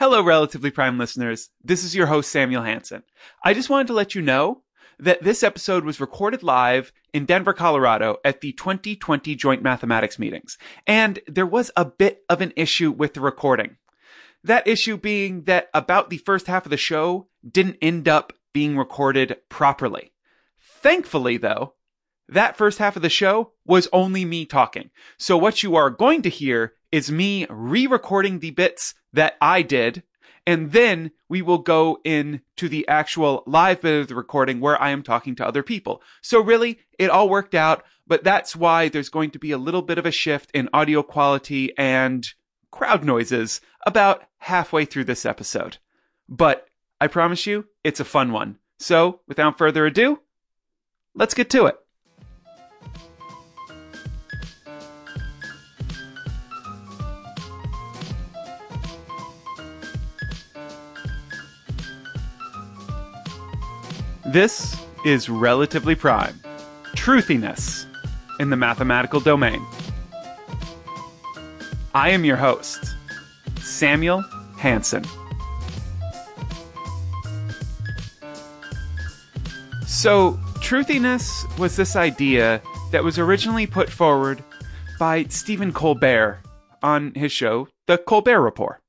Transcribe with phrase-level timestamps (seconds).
[0.00, 1.50] Hello, Relatively Prime listeners.
[1.60, 3.02] This is your host, Samuel Hansen.
[3.44, 4.62] I just wanted to let you know
[5.00, 10.56] that this episode was recorded live in Denver, Colorado at the 2020 Joint Mathematics meetings.
[10.86, 13.78] And there was a bit of an issue with the recording.
[14.44, 18.78] That issue being that about the first half of the show didn't end up being
[18.78, 20.12] recorded properly.
[20.60, 21.74] Thankfully, though,
[22.28, 24.90] that first half of the show was only me talking.
[25.18, 30.04] So what you are going to hear is me re-recording the bits that I did,
[30.46, 34.90] and then we will go into the actual live bit of the recording where I
[34.90, 36.00] am talking to other people.
[36.22, 39.82] So really, it all worked out, but that's why there's going to be a little
[39.82, 42.26] bit of a shift in audio quality and
[42.70, 45.78] crowd noises about halfway through this episode.
[46.28, 46.68] But
[47.00, 48.58] I promise you, it's a fun one.
[48.78, 50.20] So, without further ado,
[51.14, 51.76] let's get to it.
[64.32, 64.76] This
[65.06, 66.38] is Relatively Prime
[66.94, 67.86] Truthiness
[68.38, 69.64] in the Mathematical Domain.
[71.94, 72.94] I am your host,
[73.62, 74.20] Samuel
[74.58, 75.04] Hansen.
[79.86, 82.60] So, truthiness was this idea
[82.92, 84.44] that was originally put forward
[84.98, 86.42] by Stephen Colbert
[86.82, 88.82] on his show, The Colbert Report.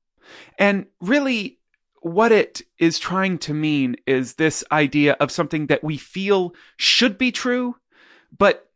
[0.58, 1.59] And really,
[2.00, 7.18] what it is trying to mean is this idea of something that we feel should
[7.18, 7.76] be true,
[8.36, 8.70] but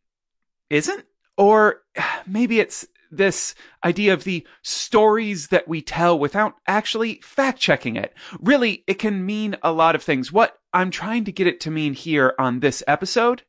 [0.71, 1.05] isn't?
[1.37, 1.83] Or
[2.27, 8.13] maybe it's this idea of the stories that we tell without actually fact checking it.
[8.41, 10.33] Really, it can mean a lot of things.
[10.33, 13.43] What I'm trying to get it to mean here on this episode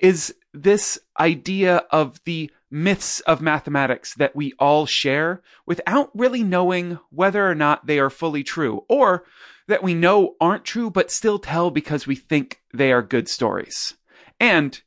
[0.00, 6.98] is this idea of the myths of mathematics that we all share without really knowing
[7.10, 9.24] whether or not they are fully true or
[9.66, 13.94] that we know aren't true but still tell because we think they are good stories.
[14.38, 14.80] And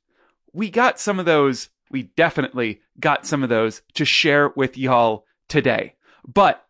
[0.54, 5.26] we got some of those, we definitely got some of those to share with y'all
[5.48, 5.96] today.
[6.26, 6.66] But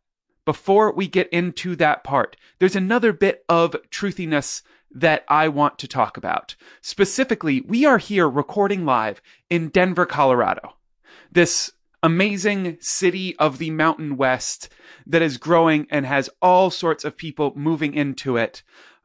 [0.46, 5.88] before we get into that part, there's another bit of truthiness that I want to
[5.88, 6.56] talk about.
[6.82, 10.76] Specifically, we are here recording live in Denver, Colorado.
[11.34, 11.72] This
[12.04, 14.70] amazing city of the Mountain West
[15.08, 18.62] that is growing and has all sorts of people moving into it.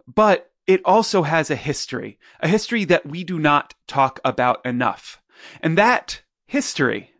[0.06, 5.22] But it also has a history, a history that we do not talk about enough.
[5.62, 7.12] And that history,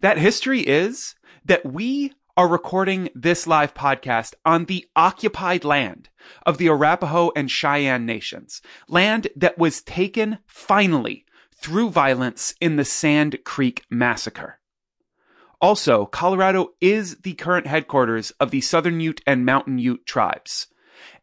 [0.00, 6.08] that history is that we are recording this live podcast on the occupied land
[6.46, 11.26] of the Arapaho and Cheyenne nations, land that was taken finally
[11.60, 14.58] through violence in the Sand Creek Massacre.
[15.60, 20.68] Also, Colorado is the current headquarters of the Southern Ute and Mountain Ute tribes.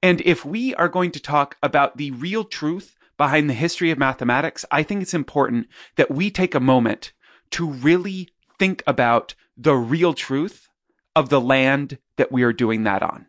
[0.04, 3.98] And if we are going to talk about the real truth behind the history of
[3.98, 7.14] mathematics, I think it's important that we take a moment
[7.52, 10.70] to really think about the real truth
[11.16, 13.26] of the land that we are doing that on.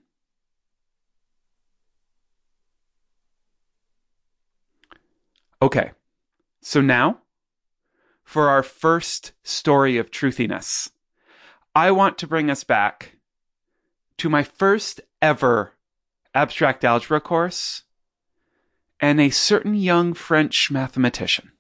[5.62, 5.92] Okay,
[6.68, 7.16] so now
[8.24, 10.90] for our first story of truthiness,
[11.74, 13.16] I want to bring us back
[14.18, 15.72] to my first ever
[16.34, 17.84] abstract algebra course
[19.00, 21.52] and a certain young French mathematician.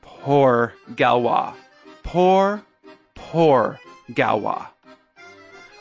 [0.00, 1.54] Poor Galois.
[2.04, 2.64] Poor,
[3.16, 3.80] poor
[4.12, 4.68] Galois.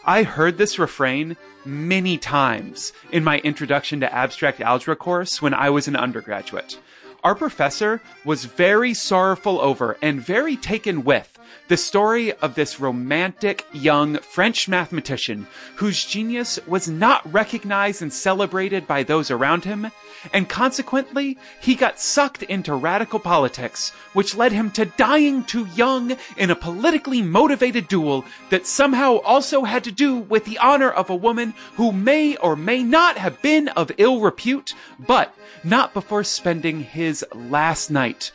[0.05, 5.69] I heard this refrain many times in my introduction to abstract algebra course when I
[5.69, 6.79] was an undergraduate.
[7.23, 13.65] Our professor was very sorrowful over and very taken with the story of this romantic
[13.71, 19.91] young French mathematician whose genius was not recognized and celebrated by those around him,
[20.33, 26.17] and consequently, he got sucked into radical politics, which led him to dying too young
[26.37, 31.09] in a politically motivated duel that somehow also had to do with the honor of
[31.09, 36.23] a woman who may or may not have been of ill repute, but not before
[36.23, 38.31] spending his last night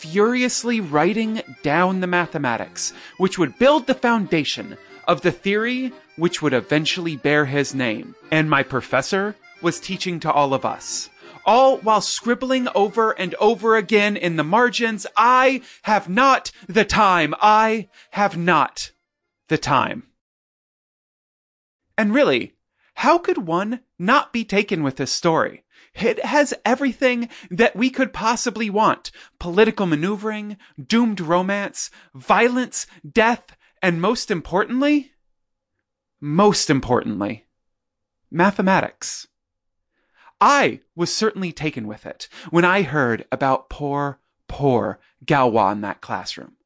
[0.00, 6.52] furiously writing down the mathematics, which would build the foundation of the theory which would
[6.52, 8.14] eventually bear his name.
[8.30, 11.08] And my professor was teaching to all of us.
[11.46, 17.34] All while scribbling over and over again in the margins, I have not the time.
[17.40, 18.92] I have not
[19.48, 20.04] the time.
[21.96, 22.54] And really,
[22.94, 25.64] how could one not be taken with this story?
[25.94, 29.10] It has everything that we could possibly want.
[29.38, 35.12] Political maneuvering, doomed romance, violence, death, and most importantly,
[36.20, 37.46] most importantly,
[38.30, 39.28] mathematics.
[40.40, 46.00] I was certainly taken with it when I heard about poor, poor Galois in that
[46.00, 46.56] classroom.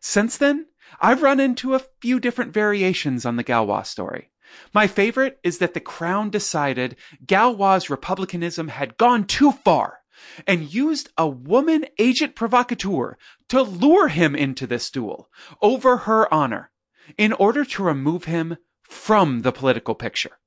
[0.00, 0.66] Since then,
[1.00, 4.30] I've run into a few different variations on the Galois story.
[4.72, 10.00] My favorite is that the Crown decided Galois' republicanism had gone too far
[10.46, 13.16] and used a woman agent provocateur
[13.48, 15.30] to lure him into this duel
[15.62, 16.70] over her honor
[17.16, 20.38] in order to remove him from the political picture.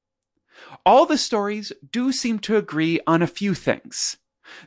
[0.86, 4.18] All the stories do seem to agree on a few things.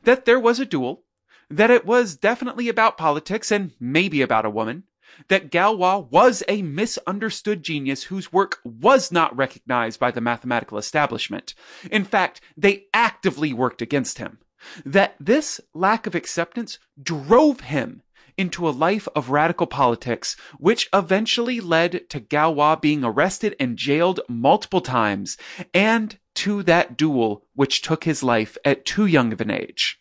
[0.04, 1.04] That there was a duel,
[1.50, 4.84] that it was definitely about politics and maybe about a woman,
[5.28, 11.54] that Galois was a misunderstood genius whose work was not recognized by the mathematical establishment.
[11.90, 14.38] In fact, they actively worked against him.
[14.84, 18.02] That this lack of acceptance drove him
[18.36, 24.20] into a life of radical politics, which eventually led to Galois being arrested and jailed
[24.28, 25.36] multiple times,
[25.72, 30.00] and to that duel which took his life at too young of an age.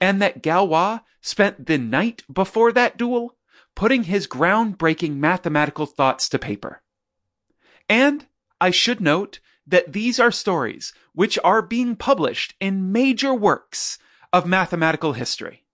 [0.00, 3.36] And that Galois spent the night before that duel
[3.80, 6.82] putting his groundbreaking mathematical thoughts to paper.
[7.88, 8.26] And
[8.60, 13.98] I should note that these are stories which are being published in major works
[14.34, 15.64] of mathematical history.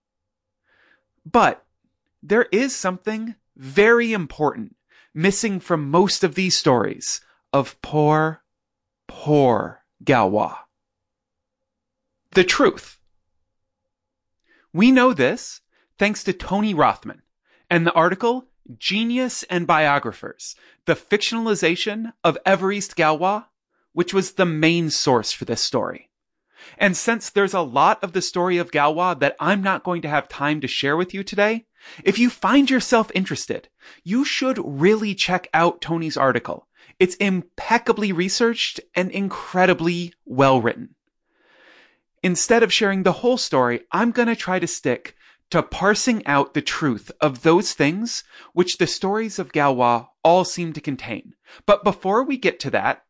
[1.28, 1.66] But
[2.22, 4.76] there is something very important
[5.12, 7.20] missing from most of these stories
[7.52, 8.44] of poor,
[9.08, 10.58] poor Galois.
[12.36, 13.00] The truth.
[14.72, 15.60] We know this
[15.98, 17.22] thanks to Tony Rothman
[17.70, 18.48] and the article
[18.78, 23.46] Genius and Biographers, the fictionalization of Évariste Galois,
[23.92, 26.10] which was the main source for this story.
[26.78, 30.08] And since there's a lot of the story of Galois that I'm not going to
[30.08, 31.66] have time to share with you today,
[32.02, 33.68] if you find yourself interested,
[34.02, 36.66] you should really check out Tony's article.
[36.98, 40.94] It's impeccably researched and incredibly well written.
[42.22, 45.15] Instead of sharing the whole story, I'm going to try to stick
[45.50, 50.72] to parsing out the truth of those things which the stories of Galois all seem
[50.72, 51.34] to contain.
[51.66, 53.04] But before we get to that,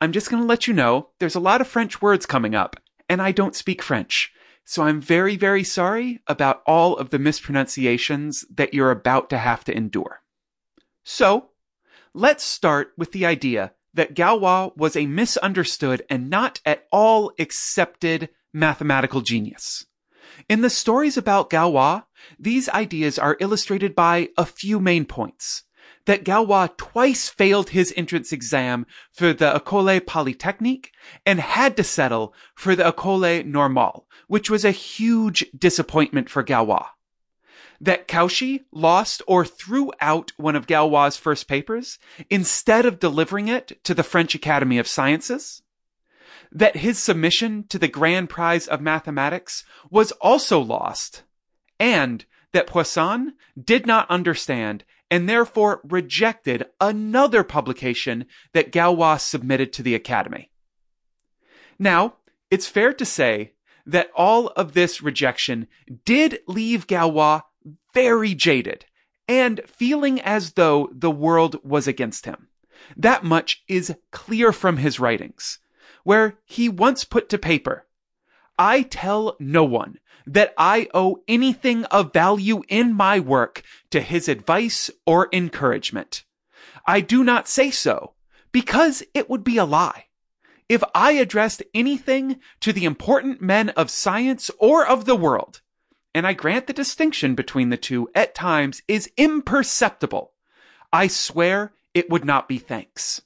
[0.00, 2.76] I'm just going to let you know there's a lot of French words coming up,
[3.08, 4.32] and I don't speak French.
[4.64, 9.64] So I'm very, very sorry about all of the mispronunciations that you're about to have
[9.64, 10.22] to endure.
[11.02, 11.50] So,
[12.14, 18.28] let's start with the idea that Galois was a misunderstood and not at all accepted
[18.52, 19.86] mathematical genius.
[20.48, 22.02] In the stories about Galois,
[22.38, 25.64] these ideas are illustrated by a few main points.
[26.06, 30.92] That Galois twice failed his entrance exam for the École Polytechnique
[31.26, 36.86] and had to settle for the École Normale, which was a huge disappointment for Galois.
[37.80, 41.98] That Cauchy lost or threw out one of Galois' first papers
[42.28, 45.62] instead of delivering it to the French Academy of Sciences
[46.52, 51.22] that his submission to the grand prize of mathematics was also lost,
[51.78, 59.82] and that Poisson did not understand and therefore rejected another publication that Galois submitted to
[59.82, 60.50] the Academy.
[61.78, 62.16] Now,
[62.50, 63.54] it's fair to say
[63.86, 65.66] that all of this rejection
[66.04, 67.42] did leave Galois
[67.92, 68.84] very jaded
[69.26, 72.48] and feeling as though the world was against him.
[72.96, 75.58] That much is clear from his writings
[76.04, 77.86] where he once put to paper,
[78.58, 84.28] I tell no one that I owe anything of value in my work to his
[84.28, 86.24] advice or encouragement.
[86.86, 88.14] I do not say so
[88.52, 90.06] because it would be a lie.
[90.68, 95.62] If I addressed anything to the important men of science or of the world,
[96.14, 100.32] and I grant the distinction between the two at times is imperceptible,
[100.92, 103.22] I swear it would not be thanks.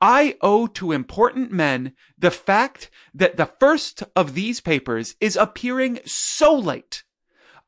[0.00, 6.00] I owe to important men the fact that the first of these papers is appearing
[6.04, 7.04] so late.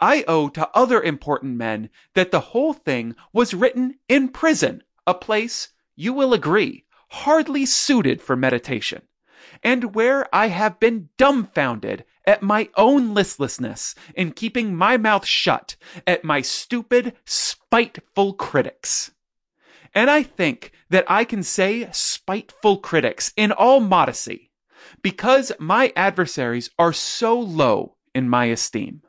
[0.01, 5.15] I owe to other important men that the whole thing was written in prison, a
[5.15, 9.03] place, you will agree, hardly suited for meditation,
[9.63, 15.77] and where I have been dumbfounded at my own listlessness in keeping my mouth shut
[16.07, 19.13] at my stupid, spiteful critics.
[19.97, 24.53] And I think that I can say spiteful critics in all modesty
[25.01, 29.01] because my adversaries are so low in my esteem.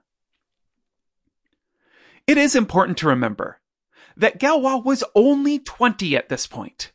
[2.26, 3.60] It is important to remember
[4.16, 6.94] that Galois was only 20 at this point,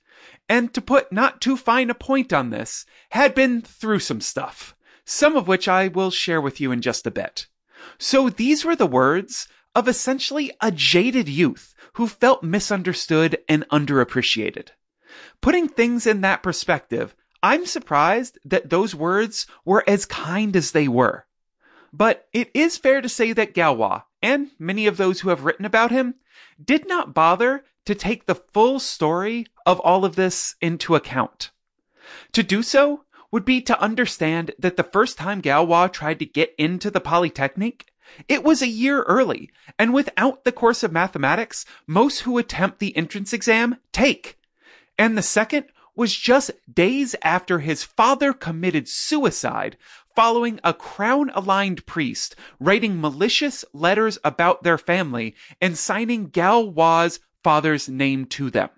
[0.48, 4.74] and to put not too fine a point on this, had been through some stuff,
[5.04, 7.46] some of which I will share with you in just a bit.
[7.98, 14.68] So these were the words of essentially a jaded youth who felt misunderstood and underappreciated.
[15.40, 20.88] Putting things in that perspective, I'm surprised that those words were as kind as they
[20.88, 21.26] were.
[21.92, 25.64] But it is fair to say that Galois, and many of those who have written
[25.64, 26.14] about him,
[26.62, 31.50] did not bother to take the full story of all of this into account.
[32.32, 36.54] To do so would be to understand that the first time Galois tried to get
[36.56, 37.91] into the Polytechnic,
[38.28, 42.96] it was a year early, and without the course of mathematics, most who attempt the
[42.96, 44.38] entrance exam take.
[44.98, 49.76] And the second was just days after his father committed suicide
[50.14, 57.88] following a crown aligned priest writing malicious letters about their family and signing Galois's father's
[57.88, 58.70] name to them.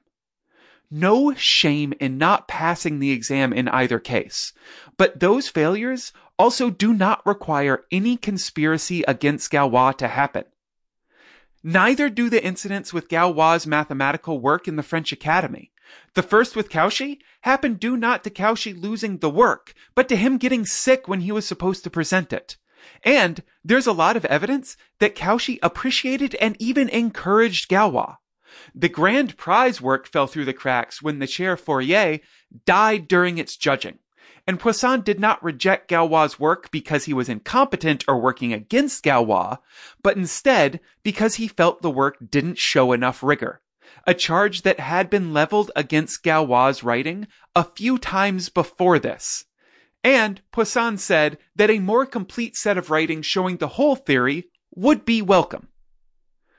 [0.91, 4.53] No shame in not passing the exam in either case,
[4.97, 10.45] but those failures also do not require any conspiracy against Galois to happen.
[11.63, 15.73] Neither do the incidents with Galois' mathematical work in the French Academy.
[16.15, 20.39] The first with Cauchy happened due not to Cauchy losing the work, but to him
[20.39, 22.57] getting sick when he was supposed to present it.
[23.03, 28.17] And there's a lot of evidence that Cauchy appreciated and even encouraged Galois.
[28.75, 32.21] The grand prize work fell through the cracks when the chair Fourier
[32.67, 33.99] died during its judging.
[34.47, 39.59] And Poisson did not reject Galois' work because he was incompetent or working against Galois,
[40.03, 43.63] but instead because he felt the work didn't show enough rigor.
[44.07, 47.27] A charge that had been leveled against Galois' writing
[47.57, 49.45] a few times before this.
[50.03, 55.07] And Poisson said that a more complete set of writings showing the whole theory would
[55.07, 55.69] be welcome.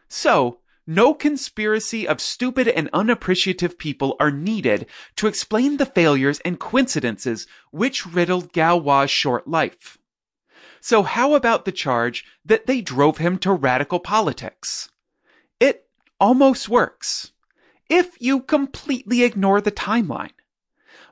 [0.07, 6.59] So, no conspiracy of stupid and unappreciative people are needed to explain the failures and
[6.59, 9.97] coincidences which riddled Galois' short life.
[10.81, 14.89] So how about the charge that they drove him to radical politics?
[15.59, 15.87] It
[16.19, 17.31] almost works.
[17.89, 20.33] If you completely ignore the timeline.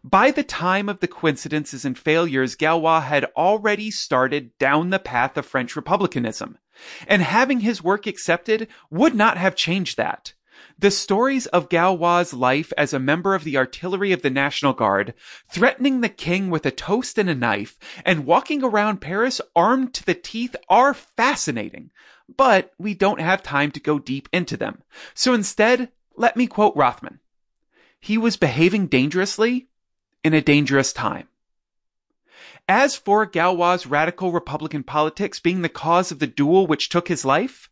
[0.03, 5.37] By the time of the coincidences and failures, Galois had already started down the path
[5.37, 6.57] of French republicanism
[7.07, 10.33] and having his work accepted would not have changed that.
[10.77, 15.13] The stories of Galois' life as a member of the artillery of the National Guard,
[15.49, 20.05] threatening the king with a toast and a knife, and walking around Paris armed to
[20.05, 21.91] the teeth are fascinating.
[22.35, 24.81] But we don't have time to go deep into them.
[25.13, 27.19] So instead, let me quote Rothman.
[27.99, 29.67] He was behaving dangerously
[30.23, 31.27] in a dangerous time.
[32.67, 37.25] As for Galois' radical Republican politics being the cause of the duel which took his
[37.25, 37.69] life,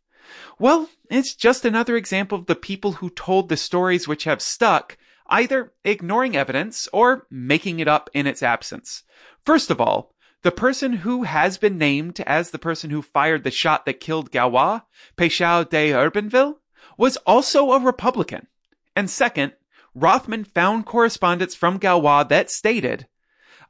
[0.60, 4.98] well, it's just another example of the people who told the stories which have stuck,
[5.28, 9.04] either ignoring evidence or making it up in its absence.
[9.46, 13.52] First of all, the person who has been named as the person who fired the
[13.52, 14.82] shot that killed Galois,
[15.16, 16.56] Pescheux d'Herbinville,
[16.98, 18.48] was also a Republican.
[18.96, 19.54] And second,
[19.94, 23.08] Rothman found correspondence from Galois that stated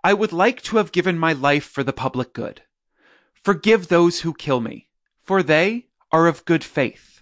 [0.04, 2.64] I would like to have given my life for the public good.
[3.44, 4.88] Forgive those who kill me,
[5.22, 7.22] for they are of good faith.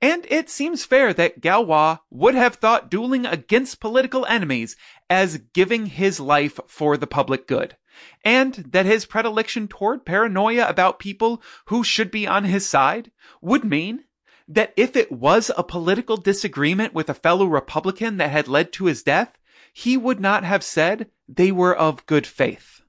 [0.00, 4.76] And it seems fair that Galois would have thought dueling against political enemies
[5.10, 7.76] as giving his life for the public good,
[8.24, 13.10] and that his predilection toward paranoia about people who should be on his side
[13.42, 14.04] would mean
[14.48, 18.86] that if it was a political disagreement with a fellow Republican that had led to
[18.86, 19.36] his death,
[19.72, 22.80] he would not have said they were of good faith.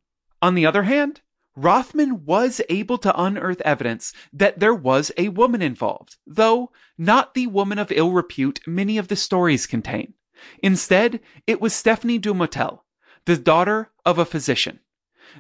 [0.41, 1.21] On the other hand,
[1.55, 7.47] Rothman was able to unearth evidence that there was a woman involved, though not the
[7.47, 10.13] woman of ill repute many of the stories contain.
[10.63, 12.83] Instead, it was Stephanie Dumotel,
[13.25, 14.79] the daughter of a physician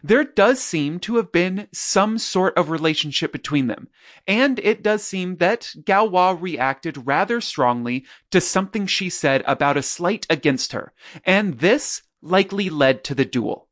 [0.03, 3.89] there does seem to have been some sort of relationship between them.
[4.27, 9.83] And it does seem that Galois reacted rather strongly to something she said about a
[9.83, 10.93] slight against her.
[11.25, 13.67] And this likely led to the duel.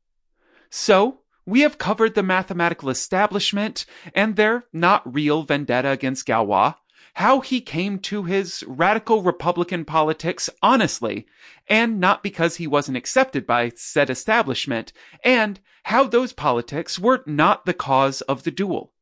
[0.70, 6.76] So, we have covered the mathematical establishment and their not real vendetta against Galois
[7.20, 11.28] how he came to his radical Republican politics honestly,
[11.68, 17.66] and not because he wasn't accepted by said establishment, and how those politics were not
[17.66, 18.94] the cause of the duel.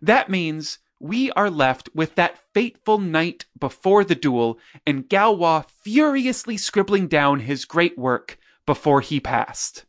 [0.00, 6.56] That means we are left with that fateful night before the duel and Galois furiously
[6.56, 9.84] scribbling down his great work before he passed.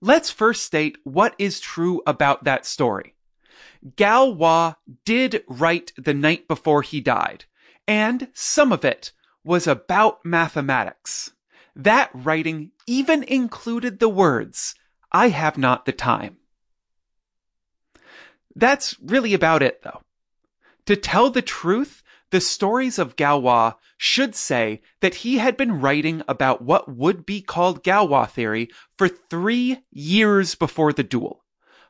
[0.00, 3.14] Let's first state what is true about that story.
[3.96, 7.44] Galois did write the night before he died,
[7.86, 9.12] and some of it
[9.44, 11.32] was about mathematics.
[11.76, 14.74] That writing even included the words,
[15.14, 16.38] I have not the time.
[18.56, 20.02] That's really about it though.
[20.86, 26.22] To tell the truth, the stories of Galois should say that he had been writing
[26.26, 28.68] about what would be called Galois theory
[28.98, 31.44] for three years before the duel.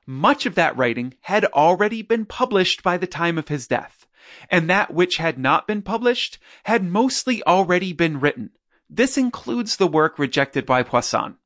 [0.07, 4.07] Much of that writing had already been published by the time of his death,
[4.51, 8.51] and that which had not been published had mostly already been written.
[8.91, 11.39] This includes the work rejected by Poisson.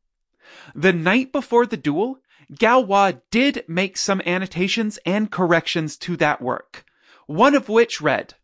[0.74, 2.20] The night before the duel,
[2.52, 6.84] Galois did make some annotations and corrections to that work,
[7.26, 8.34] one of which read,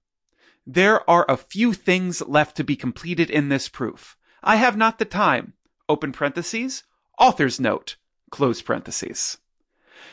[0.66, 4.16] There are a few things left to be completed in this proof.
[4.42, 5.54] I have not the time.
[5.88, 6.84] Open parentheses,
[7.18, 7.96] author's note,
[8.30, 9.38] close parentheses.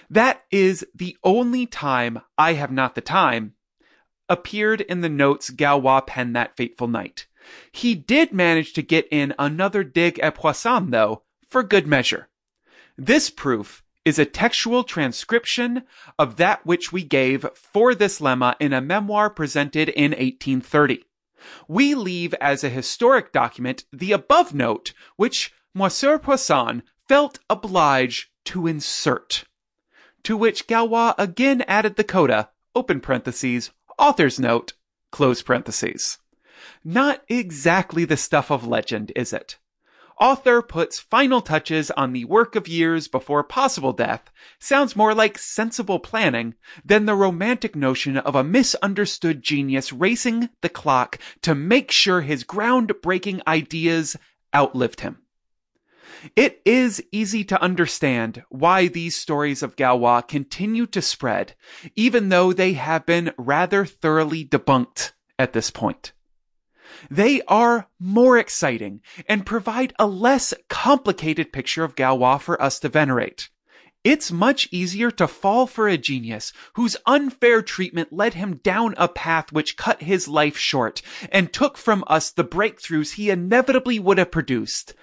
[0.09, 3.55] That is the only time I have not the time
[4.29, 7.27] appeared in the notes Galois penned that fateful night.
[7.71, 12.29] He did manage to get in another dig at Poisson, though, for good measure.
[12.97, 15.83] This proof is a textual transcription
[16.17, 21.03] of that which we gave for this lemma in a memoir presented in 1830.
[21.67, 28.65] We leave as a historic document the above note, which Monsieur Poisson felt obliged to
[28.65, 29.43] insert.
[30.23, 34.73] To which Galois again added the coda, open parentheses, author's note,
[35.11, 36.19] close parentheses.
[36.83, 39.57] Not exactly the stuff of legend, is it?
[40.21, 45.39] Author puts final touches on the work of years before possible death sounds more like
[45.39, 46.53] sensible planning
[46.85, 52.43] than the romantic notion of a misunderstood genius racing the clock to make sure his
[52.43, 54.15] groundbreaking ideas
[54.53, 55.23] outlived him.
[56.35, 61.55] It is easy to understand why these stories of Galois continue to spread,
[61.95, 66.11] even though they have been rather thoroughly debunked at this point.
[67.09, 72.89] They are more exciting and provide a less complicated picture of Galois for us to
[72.89, 73.49] venerate.
[74.03, 79.07] It's much easier to fall for a genius whose unfair treatment led him down a
[79.07, 84.17] path which cut his life short and took from us the breakthroughs he inevitably would
[84.17, 84.95] have produced,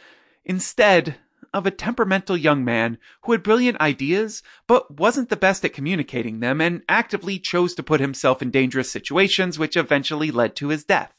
[0.45, 1.17] instead
[1.55, 6.41] of a temperamental young man who had brilliant ideas but wasn't the best at communicating
[6.41, 10.85] them and actively chose to put himself in dangerous situations which eventually led to his
[10.85, 11.15] death.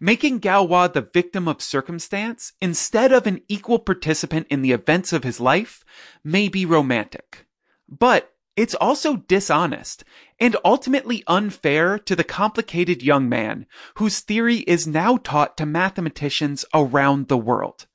[0.00, 5.24] Making Galois the victim of circumstance instead of an equal participant in the events of
[5.24, 5.84] his life
[6.22, 7.46] may be romantic.
[7.88, 10.02] But it's also dishonest
[10.40, 16.64] and ultimately unfair to the complicated young man whose theory is now taught to mathematicians
[16.74, 17.86] around the world.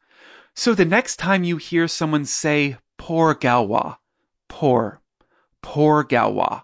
[0.55, 3.97] So the next time you hear someone say, poor Galois,
[4.47, 5.01] poor,
[5.61, 6.63] poor Galois,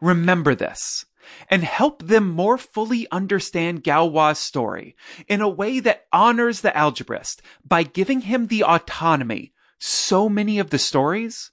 [0.00, 1.04] remember this
[1.48, 4.96] and help them more fully understand Galois' story
[5.28, 10.70] in a way that honors the algebraist by giving him the autonomy so many of
[10.70, 11.50] the stories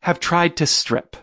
[0.00, 1.16] have tried to strip.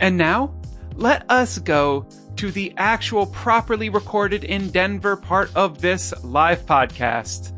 [0.00, 0.54] And now,
[0.96, 7.52] let us go to the actual properly recorded in Denver part of this live podcast.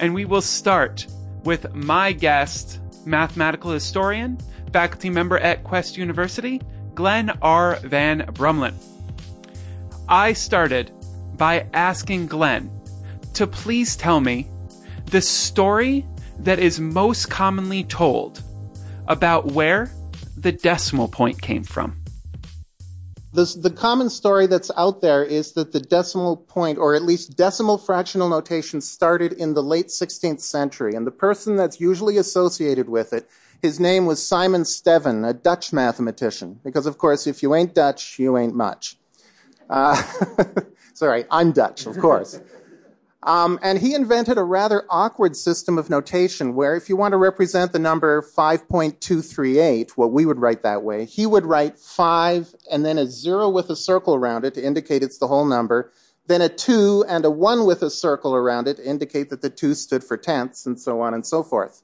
[0.00, 1.06] And we will start
[1.44, 4.38] with my guest, mathematical historian,
[4.72, 6.60] faculty member at Quest University,
[6.94, 7.76] Glen R.
[7.84, 8.74] Van Brummelen.
[10.08, 10.90] I started
[11.36, 12.70] by asking Glen
[13.34, 14.46] to please tell me
[15.06, 16.06] the story
[16.38, 18.42] that is most commonly told
[19.08, 19.90] about where
[20.36, 22.01] the decimal point came from.
[23.34, 27.78] The, common story that's out there is that the decimal point, or at least decimal
[27.78, 30.94] fractional notation, started in the late 16th century.
[30.94, 33.26] And the person that's usually associated with it,
[33.62, 36.60] his name was Simon Stevin, a Dutch mathematician.
[36.62, 38.98] Because, of course, if you ain't Dutch, you ain't much.
[39.70, 40.02] Uh,
[40.94, 42.38] sorry, I'm Dutch, of course.
[43.24, 47.18] Um, and he invented a rather awkward system of notation where if you want to
[47.18, 52.84] represent the number 5.238, what we would write that way, he would write 5 and
[52.84, 55.92] then a 0 with a circle around it to indicate it's the whole number,
[56.26, 59.50] then a 2 and a 1 with a circle around it to indicate that the
[59.50, 61.82] 2 stood for tenths, and so on and so forth.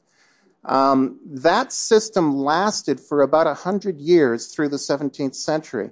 [0.64, 5.90] Um, that system lasted for about 100 years through the 17th century.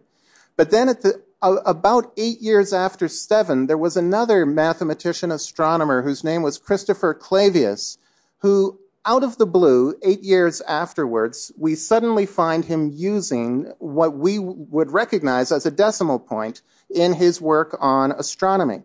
[0.56, 6.24] But then at the about eight years after Stevin, there was another mathematician astronomer whose
[6.24, 7.98] name was Christopher Clavius,
[8.38, 14.38] who, out of the blue, eight years afterwards, we suddenly find him using what we
[14.38, 18.82] would recognize as a decimal point in his work on astronomy.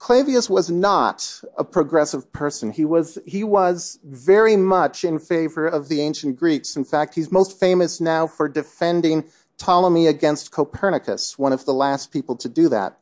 [0.00, 2.70] Clavius was not a progressive person.
[2.70, 6.74] He was, he was very much in favor of the ancient Greeks.
[6.74, 9.24] In fact, he's most famous now for defending
[9.60, 12.96] Ptolemy against Copernicus, one of the last people to do that.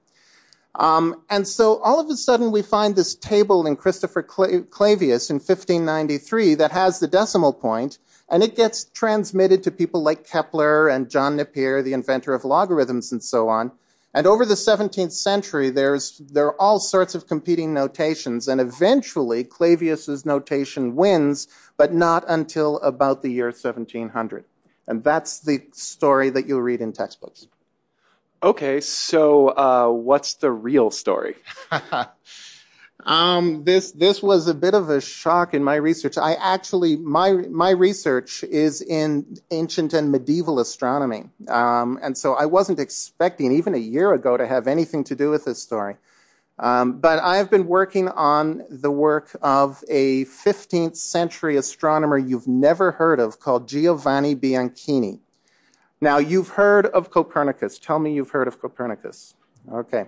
[0.75, 5.37] Um, and so all of a sudden we find this table in Christopher Clavius in
[5.37, 7.99] 1593 that has the decimal point,
[8.31, 13.11] And it gets transmitted to people like Kepler and John Napier, the inventor of logarithms
[13.11, 13.73] and so on.
[14.13, 19.45] And over the 17th century, there's, there are all sorts of competing notations, and eventually
[19.45, 24.45] Clavius's notation wins, but not until about the year 1700.
[24.89, 27.47] And that's the story that you'll read in textbooks.
[28.43, 31.35] Okay, so uh, what's the real story?
[33.05, 36.17] um, this this was a bit of a shock in my research.
[36.17, 42.47] I actually my my research is in ancient and medieval astronomy, um, and so I
[42.47, 45.97] wasn't expecting even a year ago to have anything to do with this story.
[46.59, 52.93] Um, but I've been working on the work of a 15th century astronomer you've never
[52.93, 55.21] heard of called Giovanni Bianchini.
[56.01, 57.79] Now, you've heard of Copernicus.
[57.79, 59.35] Tell me you've heard of Copernicus.
[59.73, 60.07] Okay.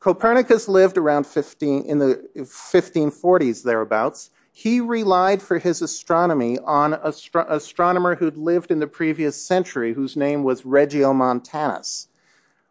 [0.00, 4.30] Copernicus lived around 15, in the 1540s, thereabouts.
[4.52, 9.94] He relied for his astronomy on an astro- astronomer who'd lived in the previous century,
[9.94, 12.06] whose name was Regiomontanus.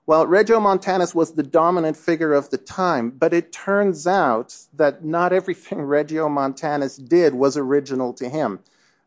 [0.06, 5.32] Well, Regiomontanus was the dominant figure of the time, but it turns out that not
[5.32, 8.60] everything Regiomontanus did was original to him.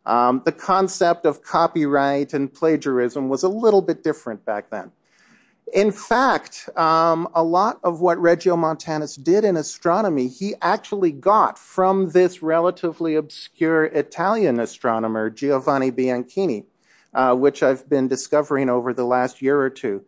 [0.06, 4.92] Um, the concept of copyright and plagiarism was a little bit different back then.
[5.74, 12.10] In fact, um, a lot of what Regiomontanus did in astronomy, he actually got from
[12.10, 16.64] this relatively obscure Italian astronomer, Giovanni Bianchini,
[17.12, 20.04] uh, which I've been discovering over the last year or two.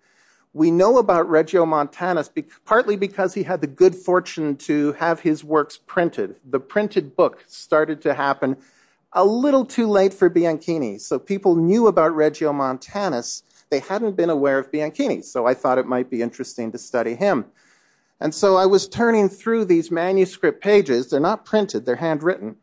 [0.59, 2.31] We know about Regiomontanus
[2.65, 6.35] partly because he had the good fortune to have his works printed.
[6.45, 8.57] The printed book started to happen
[9.13, 11.01] a little too late for Bianchini.
[11.01, 13.45] So people knew about Regiomontanus.
[13.71, 15.23] They hadn't been aware of Bianchini.
[15.23, 17.45] So I thought it might be interesting to study him.
[18.19, 21.09] And so I was turning through these manuscript pages.
[21.09, 22.57] They're not printed, they're handwritten.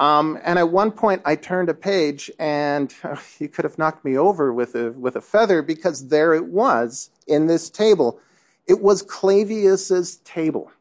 [0.00, 4.02] Um, and at one point, I turned a page, and uh, you could have knocked
[4.02, 8.18] me over with a, with a feather because there it was in this table.
[8.66, 10.72] It was Clavius's table,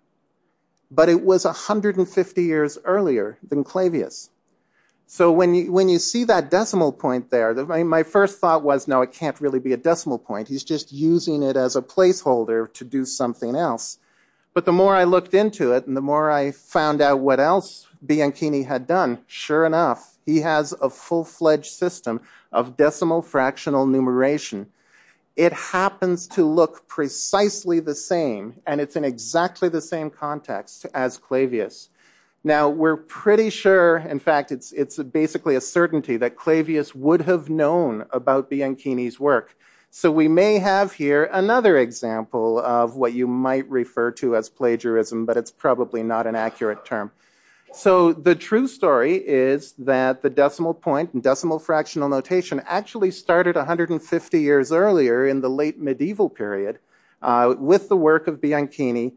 [0.89, 4.29] but it was 150 years earlier than Clavius.
[5.05, 8.63] So when you, when you see that decimal point there, the, my, my first thought
[8.63, 10.47] was, no, it can't really be a decimal point.
[10.47, 13.97] He's just using it as a placeholder to do something else.
[14.53, 17.87] But the more I looked into it and the more I found out what else
[18.05, 24.67] Bianchini had done, sure enough, he has a full-fledged system of decimal fractional numeration.
[25.35, 31.17] It happens to look precisely the same, and it's in exactly the same context as
[31.17, 31.89] Clavius.
[32.43, 37.49] Now, we're pretty sure, in fact, it's, it's basically a certainty that Clavius would have
[37.49, 39.57] known about Bianchini's work.
[39.91, 45.25] So we may have here another example of what you might refer to as plagiarism,
[45.25, 47.11] but it's probably not an accurate term.
[47.73, 53.55] So the true story is that the decimal point and decimal fractional notation actually started
[53.55, 56.79] 150 years earlier in the late medieval period
[57.21, 59.13] uh, with the work of Bianchini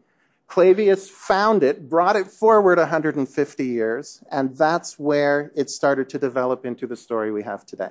[0.47, 6.63] Clavius found it, brought it forward 150 years, and that's where it started to develop
[6.65, 7.89] into the story we have today.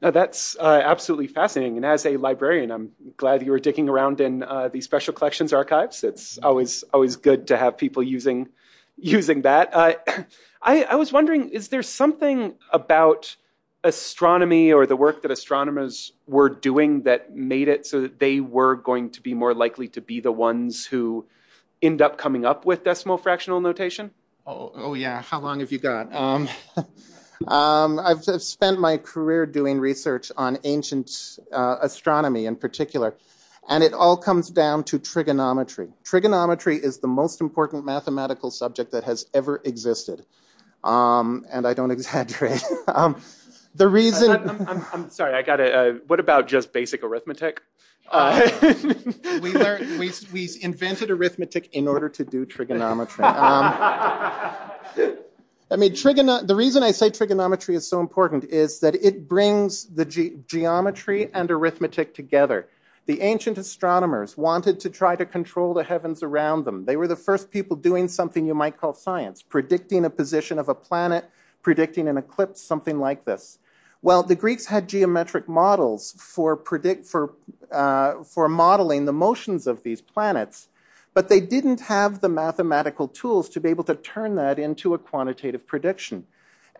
[0.00, 1.76] Now, that's uh, absolutely fascinating.
[1.76, 5.52] And as a librarian, I'm glad you were digging around in uh, the special collections
[5.52, 6.04] archives.
[6.04, 8.48] It's always always good to have people using
[8.96, 9.74] using that.
[9.74, 9.94] Uh,
[10.62, 13.36] I, I was wondering, is there something about
[13.84, 18.74] astronomy or the work that astronomers were doing that made it so that they were
[18.74, 21.24] going to be more likely to be the ones who
[21.82, 24.10] end up coming up with decimal fractional notation?
[24.46, 25.22] Oh, oh yeah.
[25.22, 26.12] How long have you got?
[26.14, 26.48] Um,
[27.48, 33.14] um, I've, I've, spent my career doing research on ancient uh, astronomy in particular,
[33.68, 35.88] and it all comes down to trigonometry.
[36.04, 40.24] Trigonometry is the most important mathematical subject that has ever existed,
[40.84, 42.62] um, and I don't exaggerate.
[42.88, 43.20] Um,
[43.74, 45.74] the reason I, I'm, I'm, I'm, sorry, I got it.
[45.74, 47.62] Uh, what about just basic arithmetic?
[48.10, 48.48] Uh,
[49.42, 53.24] we learned we we invented arithmetic in order to do trigonometry.
[53.24, 53.74] Um,
[55.68, 59.86] I mean, trigono- the reason I say trigonometry is so important is that it brings
[59.86, 62.68] the ge- geometry and arithmetic together.
[63.06, 66.86] The ancient astronomers wanted to try to control the heavens around them.
[66.86, 70.68] They were the first people doing something you might call science, predicting a position of
[70.68, 71.30] a planet,
[71.62, 73.58] predicting an eclipse, something like this.
[74.02, 77.34] Well, the Greeks had geometric models for predict for
[77.70, 80.68] uh, for modeling the motions of these planets,
[81.14, 84.98] but they didn't have the mathematical tools to be able to turn that into a
[84.98, 86.26] quantitative prediction.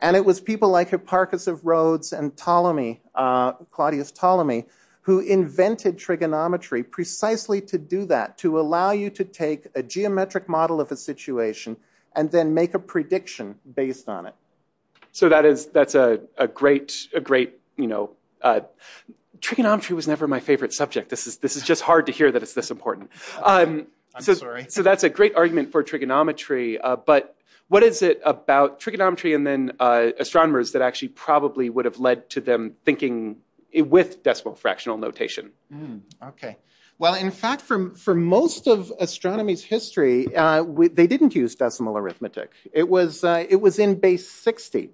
[0.01, 4.67] And it was people like Hipparchus of Rhodes and Ptolemy, uh, Claudius Ptolemy,
[5.07, 10.81] who invented trigonometry precisely to do that, to allow you to take a geometric model
[10.81, 11.77] of a situation
[12.17, 14.35] and then make a prediction based on it.
[15.13, 18.11] So that is that's a, a great a great you know
[18.43, 18.63] uh,
[19.41, 21.09] trigonometry was never my favorite subject.
[21.09, 23.13] This is this is just hard to hear that it's this important.
[23.45, 24.67] Um, I'm so, sorry.
[24.69, 27.37] so that's a great argument for trigonometry, uh, but
[27.69, 32.29] what is it about trigonometry and then uh, astronomers that actually probably would have led
[32.31, 33.37] to them thinking
[33.75, 35.53] with decimal fractional notation?
[36.23, 36.57] Okay.
[36.99, 41.99] Well, in fact, for, for most of astronomy's history, uh, we, they didn't use decimal
[41.99, 42.53] arithmetic.
[42.73, 44.91] It was, uh, it was in base 60.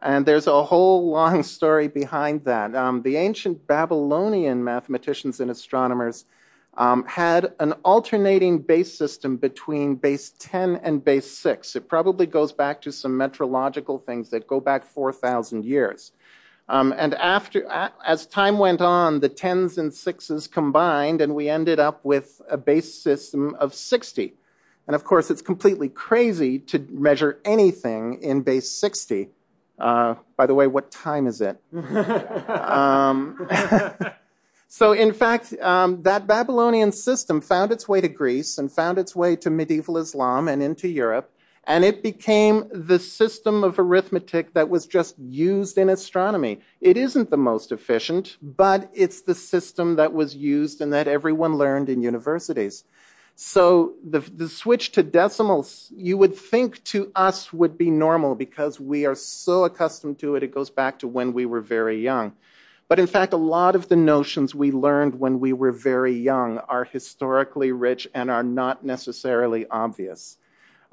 [0.00, 2.74] And there's a whole long story behind that.
[2.74, 6.24] Um, the ancient Babylonian mathematicians and astronomers
[6.76, 11.76] um, had an alternating base system between base 10 and base 6.
[11.76, 16.12] It probably goes back to some metrological things that go back 4,000 years.
[16.68, 17.66] Um, and after,
[18.06, 22.56] as time went on, the tens and sixes combined, and we ended up with a
[22.56, 24.34] base system of 60.
[24.86, 29.28] And of course, it's completely crazy to measure anything in base 60.
[29.78, 31.58] Uh, by the way, what time is it?
[32.48, 33.46] um,
[34.68, 39.14] so, in fact, um, that Babylonian system found its way to Greece and found its
[39.14, 41.30] way to medieval Islam and into Europe
[41.66, 46.60] and it became the system of arithmetic that was just used in astronomy.
[46.80, 51.56] It isn't the most efficient, but it's the system that was used and that everyone
[51.56, 52.84] learned in universities.
[53.36, 58.78] So the, the switch to decimals, you would think to us would be normal because
[58.78, 60.42] we are so accustomed to it.
[60.42, 62.32] It goes back to when we were very young.
[62.86, 66.58] But in fact, a lot of the notions we learned when we were very young
[66.58, 70.36] are historically rich and are not necessarily obvious.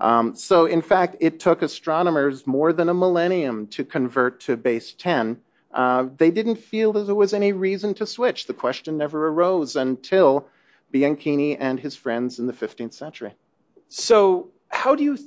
[0.01, 4.93] Um, so, in fact, it took astronomers more than a millennium to convert to base
[4.93, 5.37] 10.
[5.71, 8.47] Uh, they didn't feel that there was any reason to switch.
[8.47, 10.47] The question never arose until
[10.91, 13.35] Bianchini and his friends in the 15th century.
[13.89, 15.19] So, how do you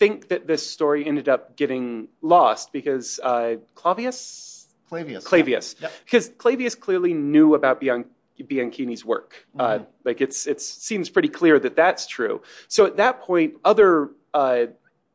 [0.00, 2.72] think that this story ended up getting lost?
[2.72, 4.66] Because uh, Clavius?
[4.88, 5.24] Clavius.
[5.24, 5.76] Clavius.
[5.80, 5.92] Yep.
[6.04, 8.06] Because Clavius clearly knew about Bianchini.
[8.44, 9.46] Bianchini's work.
[9.58, 9.82] Uh, Mm-hmm.
[9.82, 12.42] Uh, like it's it seems pretty clear that that's true.
[12.68, 14.66] So at that point, other uh,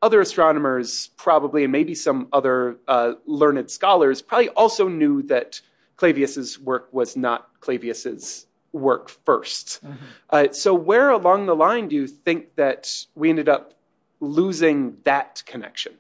[0.02, 5.62] other astronomers probably, and maybe some other uh, learned scholars, probably also knew that
[5.96, 10.54] Clavius's work was not Clavius's work 1st Mm-hmm.
[10.54, 12.82] so where along the line do you think that
[13.16, 13.74] we ended up
[14.22, 15.94] losing that connection?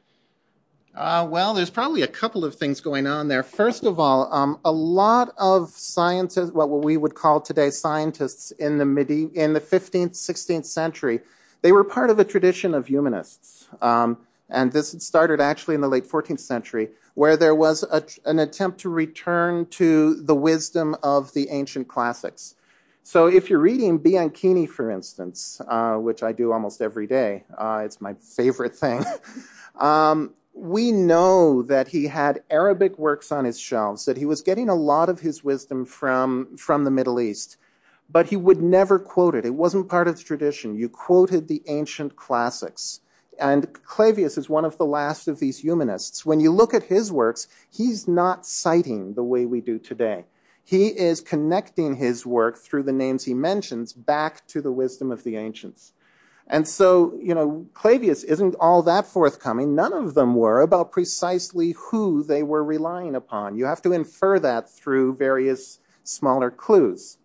[0.96, 3.44] Uh, well, there's probably a couple of things going on there.
[3.44, 8.78] First of all, um, a lot of scientists, what we would call today scientists in
[8.78, 11.22] the midi- in the 15th, 16th century,
[11.62, 13.67] they were part of a tradition of humanists.
[13.82, 14.17] Um,
[14.50, 18.80] and this started actually in the late 14th century, where there was a, an attempt
[18.82, 22.56] to return to the wisdom of the ancient classics.
[23.04, 27.82] So if you're reading Bianchini, for instance, uh, which I do almost every day, uh,
[27.84, 29.04] it's my favorite thing.
[29.80, 34.69] um, we know that he had Arabic works on his shelves, that he was getting
[34.69, 37.58] a lot of his wisdom from, from the Middle East,
[38.12, 39.45] but he would never quote it.
[39.45, 40.76] It wasn't part of the tradition.
[40.76, 43.00] You quoted the ancient classics.
[43.39, 46.26] And Clavius is one of the last of these humanists.
[46.26, 50.26] When you look at his works, he's not citing the way we do today.
[50.63, 55.24] He is connecting his work through the names he mentions back to the wisdom of
[55.24, 55.93] the ancients.
[56.47, 59.74] And so, you know, Clavius isn't all that forthcoming.
[59.74, 63.56] None of them were about precisely who they were relying upon.
[63.56, 67.17] You have to infer that through various smaller clues.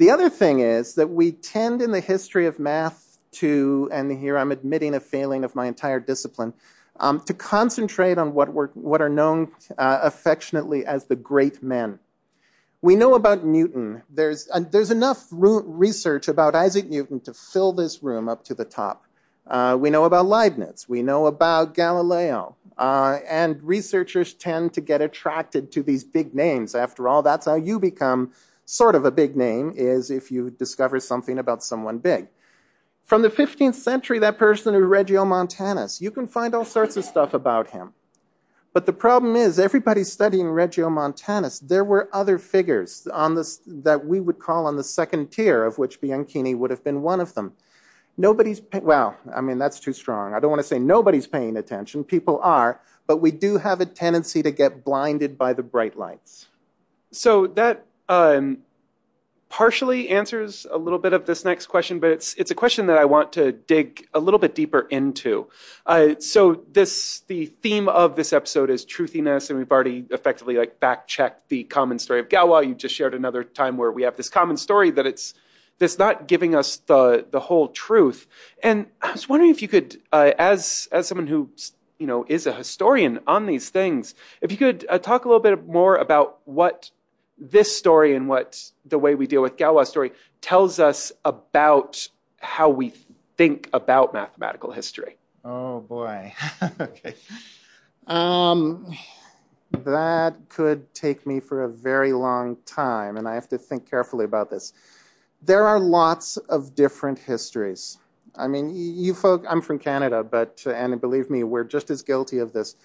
[0.00, 4.38] The other thing is that we tend in the history of math to, and here
[4.38, 6.54] I'm admitting a failing of my entire discipline,
[6.98, 11.98] um, to concentrate on what, what are known uh, affectionately as the great men.
[12.80, 14.02] We know about Newton.
[14.08, 18.64] There's, uh, there's enough research about Isaac Newton to fill this room up to the
[18.64, 19.04] top.
[19.46, 20.88] Uh, we know about Leibniz.
[20.88, 22.56] We know about Galileo.
[22.78, 26.74] Uh, and researchers tend to get attracted to these big names.
[26.74, 28.32] After all, that's how you become
[28.70, 32.28] sort of a big name, is if you discover something about someone big.
[33.02, 36.00] From the 15th century, that person is Regiomontanus.
[36.00, 37.94] You can find all sorts of stuff about him.
[38.72, 41.66] But the problem is, everybody's studying Regiomontanus.
[41.66, 45.76] There were other figures on this that we would call on the second tier, of
[45.76, 47.54] which Bianchini would have been one of them.
[48.16, 50.32] Nobody's, pay- well, I mean, that's too strong.
[50.32, 52.04] I don't want to say nobody's paying attention.
[52.04, 56.46] People are, but we do have a tendency to get blinded by the bright lights.
[57.10, 58.58] So that um,
[59.48, 62.98] partially answers a little bit of this next question, but it's it's a question that
[62.98, 65.48] I want to dig a little bit deeper into.
[65.86, 70.78] Uh, so this the theme of this episode is truthiness, and we've already effectively like
[70.80, 72.66] fact checked the common story of Galois.
[72.66, 75.34] You just shared another time where we have this common story that it's
[75.78, 78.26] that's not giving us the the whole truth.
[78.62, 81.50] And I was wondering if you could, uh, as as someone who
[82.00, 84.14] you know, is a historian on these things.
[84.40, 86.90] If you could uh, talk a little bit more about what
[87.40, 92.06] this story and what the way we deal with Galois story tells us about
[92.38, 92.90] how we
[93.36, 95.16] think about mathematical history.
[95.44, 96.34] Oh boy.
[96.80, 97.14] okay.
[98.06, 98.94] Um,
[99.72, 104.24] that could take me for a very long time, and I have to think carefully
[104.24, 104.72] about this.
[105.42, 107.98] There are lots of different histories.
[108.36, 112.38] I mean, you folk, I'm from Canada, but, and believe me, we're just as guilty
[112.38, 112.76] of this.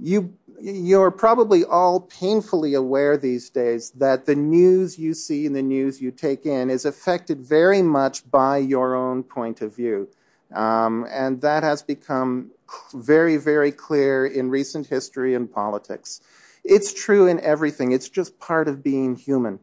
[0.00, 5.62] You, you're probably all painfully aware these days that the news you see and the
[5.62, 10.08] news you take in is affected very much by your own point of view.
[10.54, 12.50] Um, and that has become
[12.94, 16.20] very, very clear in recent history and politics.
[16.64, 17.92] It's true in everything.
[17.92, 19.60] It's just part of being human.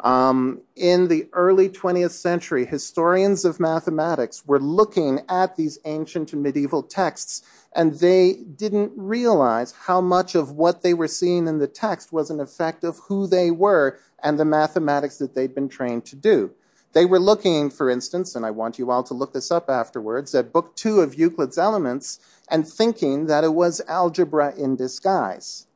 [0.00, 6.42] Um, in the early 20th century, historians of mathematics were looking at these ancient and
[6.42, 7.42] medieval texts,
[7.74, 12.30] and they didn't realize how much of what they were seeing in the text was
[12.30, 16.52] an effect of who they were and the mathematics that they'd been trained to do.
[16.92, 20.34] They were looking, for instance, and I want you all to look this up afterwards,
[20.34, 22.18] at book two of Euclid's Elements
[22.50, 25.66] and thinking that it was algebra in disguise.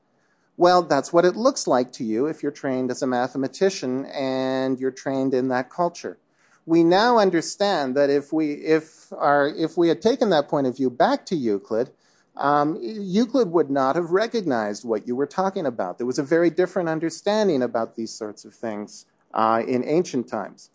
[0.56, 4.80] Well, that's what it looks like to you if you're trained as a mathematician and
[4.80, 6.18] you're trained in that culture.
[6.64, 10.76] We now understand that if we, if our, if we had taken that point of
[10.76, 11.90] view back to Euclid,
[12.36, 15.98] um, Euclid would not have recognized what you were talking about.
[15.98, 20.70] There was a very different understanding about these sorts of things uh, in ancient times.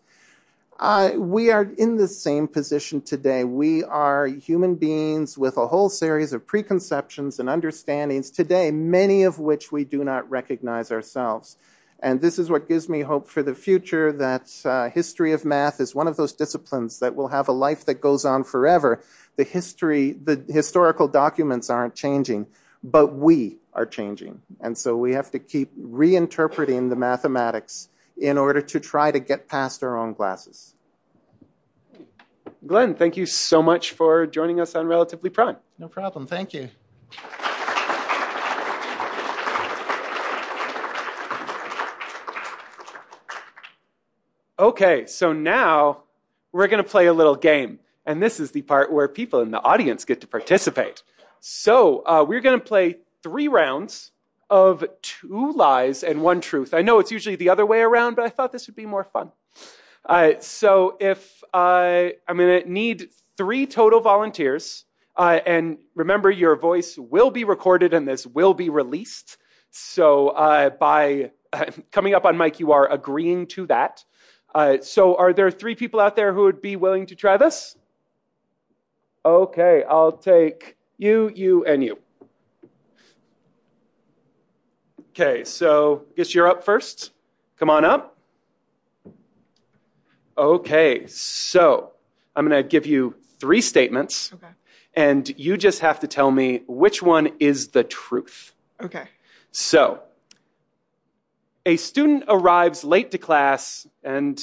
[0.78, 3.44] Uh, we are in the same position today.
[3.44, 9.38] We are human beings with a whole series of preconceptions and understandings today, many of
[9.38, 11.56] which we do not recognize ourselves.
[12.00, 15.80] And this is what gives me hope for the future that uh, history of math
[15.80, 19.00] is one of those disciplines that will have a life that goes on forever.
[19.36, 22.48] The history, the historical documents aren't changing,
[22.82, 24.42] but we are changing.
[24.60, 29.48] And so we have to keep reinterpreting the mathematics in order to try to get
[29.48, 30.74] past our own glasses.
[32.64, 35.56] Glen, thank you so much for joining us on Relatively Prime.
[35.78, 36.26] No problem.
[36.26, 36.68] Thank you.
[44.58, 46.04] Okay, so now
[46.52, 47.80] we're going to play a little game.
[48.06, 51.02] And this is the part where people in the audience get to participate.
[51.40, 54.11] So uh, we're going to play three rounds
[54.52, 56.74] of two lies and one truth.
[56.74, 59.02] I know it's usually the other way around, but I thought this would be more
[59.02, 59.32] fun.
[60.04, 64.84] Uh, so if I, I'm going to need three total volunteers,
[65.16, 69.38] uh, and remember, your voice will be recorded and this will be released.
[69.70, 71.30] So uh, by
[71.90, 74.04] coming up on mic, you are agreeing to that.
[74.54, 77.74] Uh, so are there three people out there who would be willing to try this?
[79.24, 82.01] Okay, I'll take you, you, and you.
[85.12, 87.12] Okay, so I guess you're up first.
[87.58, 88.16] Come on up.
[90.38, 91.92] Okay, so
[92.34, 94.32] I'm going to give you three statements.
[94.32, 94.46] Okay.
[94.94, 98.54] And you just have to tell me which one is the truth.
[98.82, 99.04] Okay.
[99.50, 100.00] So,
[101.66, 104.42] a student arrives late to class and,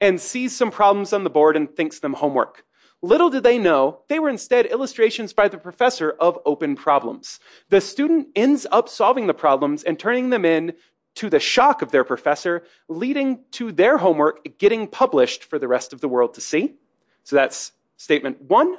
[0.00, 2.64] and sees some problems on the board and thinks them homework.
[3.00, 7.38] Little did they know, they were instead illustrations by the professor of open problems.
[7.68, 10.72] The student ends up solving the problems and turning them in
[11.14, 15.92] to the shock of their professor, leading to their homework getting published for the rest
[15.92, 16.74] of the world to see.
[17.22, 18.76] So that's statement one.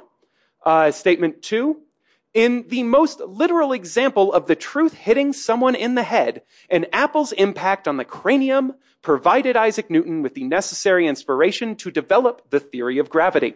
[0.64, 1.80] Uh, statement two.
[2.32, 7.32] In the most literal example of the truth hitting someone in the head, an apple's
[7.32, 12.98] impact on the cranium provided Isaac Newton with the necessary inspiration to develop the theory
[12.98, 13.54] of gravity.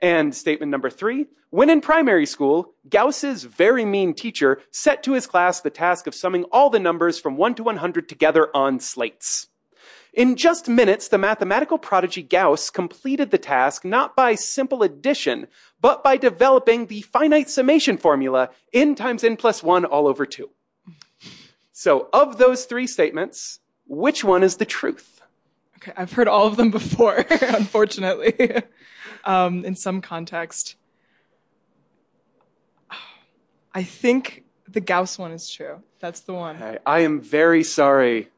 [0.00, 5.26] And statement number three, when in primary school, Gauss's very mean teacher set to his
[5.26, 9.48] class the task of summing all the numbers from 1 to 100 together on slates.
[10.12, 15.46] In just minutes, the mathematical prodigy Gauss completed the task not by simple addition,
[15.80, 20.50] but by developing the finite summation formula n times n plus 1 all over 2.
[21.72, 25.22] So, of those three statements, which one is the truth?
[25.76, 28.62] Okay, I've heard all of them before, unfortunately
[29.28, 30.74] um, in some context.
[33.74, 35.82] I think the Gauss one is true.
[36.00, 36.60] That's the one.
[36.60, 38.30] I, I am very sorry,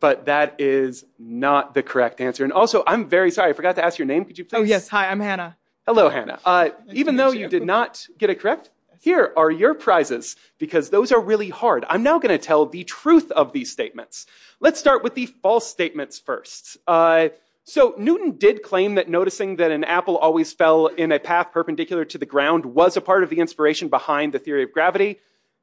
[0.00, 2.42] but that is not the correct answer.
[2.42, 3.50] And also, I'm very sorry.
[3.50, 4.24] I forgot to ask your name.
[4.24, 4.56] Could you please?
[4.56, 4.88] Oh, yes.
[4.88, 5.56] Hi, I'm Hannah.
[5.86, 6.40] Hello, Hannah.
[6.44, 7.40] Uh, even though you.
[7.40, 8.70] you did not get it correct,
[9.00, 11.84] here are your prizes because those are really hard.
[11.88, 14.26] I'm now going to tell the truth of these statements.
[14.60, 16.78] Let's start with the false statements first.
[16.86, 17.28] Uh,
[17.68, 22.06] So Newton did claim that noticing that an apple always fell in a path perpendicular
[22.06, 25.18] to the ground was a part of the inspiration behind the theory of gravity.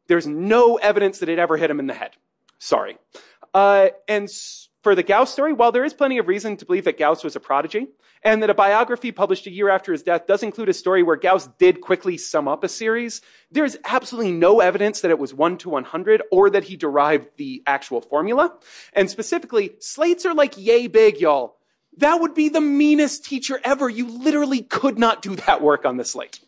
[0.05, 2.11] There's no evidence that it ever hit him in the head.
[2.59, 2.99] Sorry.
[3.55, 4.29] Uh, and
[4.83, 7.35] for the Gauss story, while there is plenty of reason to believe that Gauss was
[7.35, 7.87] a prodigy,
[8.21, 11.15] and that a biography published a year after his death does include a story where
[11.15, 15.33] Gauss did quickly sum up a series, there is absolutely no evidence that it was
[15.33, 18.53] 1 to 100 or that he derived the actual formula.
[18.93, 21.54] And specifically, slates are like yay big, y'all.
[21.97, 23.89] That would be the meanest teacher ever.
[23.89, 26.39] You literally could not do that work on the slate.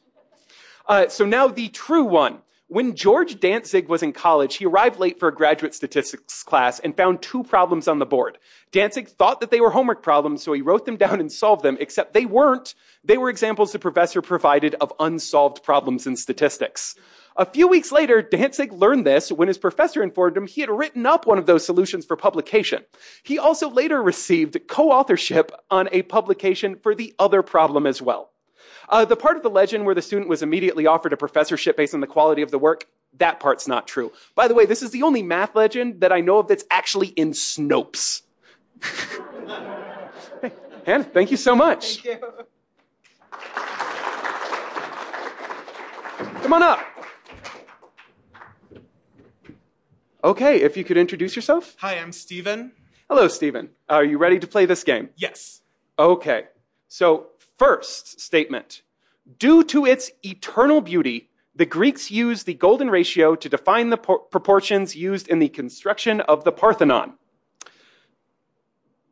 [0.88, 2.40] Uh, so now the true one.
[2.70, 6.98] When George Dantzig was in college, he arrived late for a graduate statistics class and
[6.98, 8.38] found two problems on the board.
[8.74, 11.78] Dantzig thought that they were homework problems, so he wrote them down and solved them,
[11.80, 12.76] except they weren't.
[13.06, 16.96] They were examples the professor provided of unsolved problems in statistics.
[17.38, 21.06] A few weeks later, Dantzig learned this when his professor informed him he had written
[21.06, 22.84] up one of those solutions for publication.
[23.24, 28.32] He also later received co-authorship on a publication for the other problem as well.
[28.90, 31.94] Uh, the part of the legend where the student was immediately offered a professorship based
[31.94, 32.86] on the quality of the work,
[33.18, 34.12] that part's not true.
[34.36, 37.08] By the way, this is the only math legend that I know of that's actually
[37.10, 38.22] in Snopes.
[40.42, 40.52] hey,
[40.86, 42.02] Hannah, thank you so much.
[42.02, 42.46] Thank you.
[46.42, 46.80] Come on up.
[50.24, 51.76] Okay, if you could introduce yourself.
[51.80, 52.72] Hi, I'm Steven.
[53.10, 53.70] Hello, Stephen.
[53.90, 55.10] Are you ready to play this game?
[55.16, 55.62] Yes.
[56.00, 56.46] Okay.
[56.88, 57.28] So,
[57.58, 58.82] first statement.
[59.40, 64.20] Due to its eternal beauty, the Greeks used the golden ratio to define the por-
[64.20, 67.14] proportions used in the construction of the Parthenon.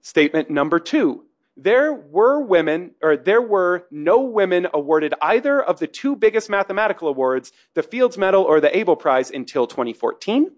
[0.01, 1.23] Statement number two.
[1.57, 7.07] There were women, or there were no women awarded either of the two biggest mathematical
[7.07, 10.51] awards, the Fields Medal or the Abel Prize, until 2014.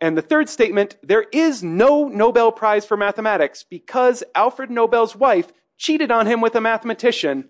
[0.00, 5.52] And the third statement, there is no Nobel Prize for mathematics because Alfred Nobel's wife
[5.84, 7.48] cheated on him with a mathematician,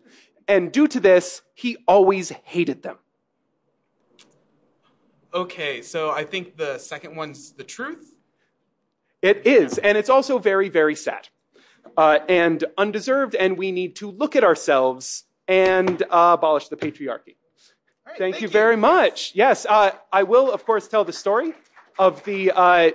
[0.49, 2.99] and due to this, he always hated them.
[5.33, 8.17] Okay, so I think the second one's the truth.
[9.23, 11.29] It is, and it's also very, very sad.
[11.97, 17.37] Uh, and undeserved, and we need to look at ourselves and uh, abolish the patriarchy.
[18.07, 19.33] Right, Thank, you very much.
[19.35, 21.55] Yes, uh, I will, of course, tell the story
[21.99, 22.91] of the uh,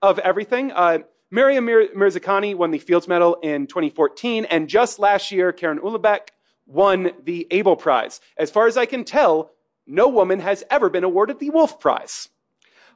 [0.00, 0.72] of everything.
[0.72, 1.00] Uh,
[1.30, 6.28] Miriam Mir- Mirzakhani won the Fields Medal in 2014, and just last year, Karen Uhlenbeck
[6.66, 8.20] won the Abel Prize.
[8.36, 9.52] As far as I can tell,
[9.86, 12.28] no woman has ever been awarded the Wolf Prize.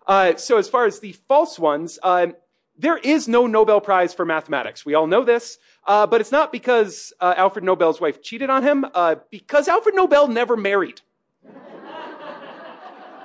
[0.06, 2.28] Uh, so, as far as the false ones, uh,
[2.76, 4.84] there is no Nobel Prize for mathematics.
[4.84, 8.64] We all know this, uh, but it's not because uh, Alfred Nobel's wife cheated on
[8.64, 11.00] him, uh, because Alfred Nobel never married.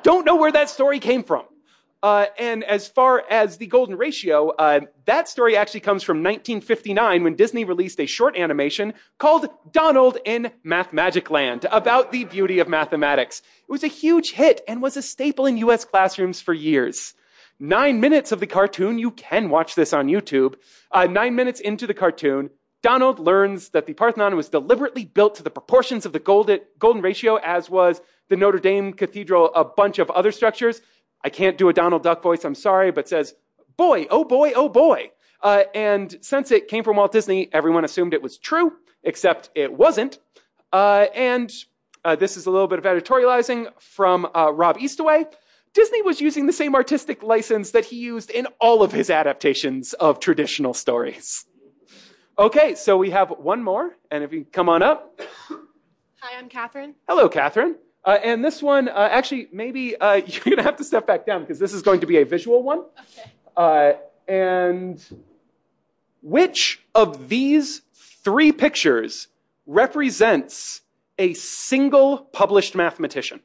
[0.03, 1.45] Don't know where that story came from.
[2.01, 7.23] Uh, and as far as the golden ratio, uh, that story actually comes from 1959
[7.23, 12.69] when Disney released a short animation called Donald in Mathmagic Land about the beauty of
[12.69, 13.41] mathematics.
[13.67, 17.13] It was a huge hit and was a staple in US classrooms for years.
[17.59, 20.55] Nine minutes of the cartoon, you can watch this on YouTube.
[20.91, 22.49] Uh, nine minutes into the cartoon,
[22.81, 27.01] Donald learns that the Parthenon was deliberately built to the proportions of the golden, golden
[27.01, 30.81] ratio, as was the Notre Dame Cathedral, a bunch of other structures.
[31.23, 33.35] I can't do a Donald Duck voice, I'm sorry, but says,
[33.77, 35.11] boy, oh boy, oh boy.
[35.41, 39.73] Uh, and since it came from Walt Disney, everyone assumed it was true, except it
[39.73, 40.19] wasn't.
[40.71, 41.51] Uh, and
[42.05, 45.25] uh, this is a little bit of editorializing from uh, Rob Eastaway.
[45.73, 49.93] Disney was using the same artistic license that he used in all of his adaptations
[49.93, 51.45] of traditional stories.
[52.37, 55.19] Okay, so we have one more, and if you come on up.
[56.21, 56.95] Hi, I'm Catherine.
[57.07, 57.75] Hello, Catherine.
[58.09, 61.27] Uh, and this one, uh, actually, maybe uh, you're going to have to step back
[61.27, 62.79] down because this is going to be a visual one.
[62.79, 63.31] Okay.
[63.55, 63.93] Uh,
[64.27, 65.05] and
[66.23, 69.27] which of these three pictures
[69.67, 70.81] represents
[71.19, 73.41] a single published mathematician?